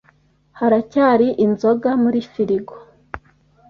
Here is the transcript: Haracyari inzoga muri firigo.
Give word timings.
Haracyari 0.59 1.27
inzoga 1.45 1.89
muri 2.03 2.19
firigo. 2.31 2.73